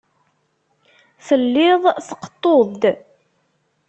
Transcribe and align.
Tellid 1.25 1.81
tqeṭṭuḍ-d. 2.07 2.83